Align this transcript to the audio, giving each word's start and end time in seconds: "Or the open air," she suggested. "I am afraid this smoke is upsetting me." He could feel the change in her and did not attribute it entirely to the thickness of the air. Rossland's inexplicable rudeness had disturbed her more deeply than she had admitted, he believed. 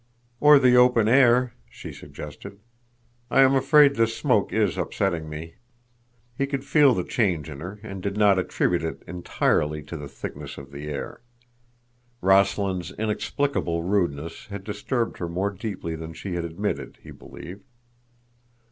"Or 0.39 0.57
the 0.57 0.75
open 0.77 1.07
air," 1.07 1.53
she 1.69 1.93
suggested. 1.93 2.59
"I 3.29 3.41
am 3.41 3.53
afraid 3.53 3.93
this 3.93 4.17
smoke 4.17 4.51
is 4.51 4.75
upsetting 4.75 5.29
me." 5.29 5.57
He 6.35 6.47
could 6.47 6.65
feel 6.65 6.95
the 6.95 7.03
change 7.03 7.51
in 7.51 7.59
her 7.59 7.79
and 7.83 8.01
did 8.01 8.17
not 8.17 8.39
attribute 8.39 8.81
it 8.83 9.03
entirely 9.05 9.83
to 9.83 9.95
the 9.97 10.07
thickness 10.07 10.57
of 10.57 10.71
the 10.71 10.87
air. 10.87 11.21
Rossland's 12.19 12.89
inexplicable 12.93 13.83
rudeness 13.83 14.47
had 14.47 14.63
disturbed 14.63 15.19
her 15.19 15.29
more 15.29 15.51
deeply 15.51 15.95
than 15.95 16.13
she 16.13 16.33
had 16.33 16.45
admitted, 16.45 16.97
he 17.03 17.11
believed. 17.11 17.61